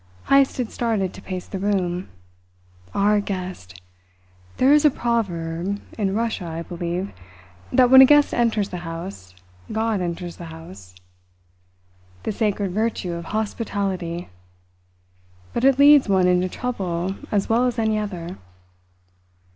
[0.29, 2.09] Heyst had started to pace the room.
[2.95, 3.79] "Our guest!
[4.57, 7.11] There is a proverb in Russia, I believe
[7.71, 9.35] that when a guest enters the house,
[9.71, 10.95] God enters the house.
[12.23, 14.29] The sacred virtue of hospitality!
[15.53, 18.39] But it leads one into trouble as well as any other."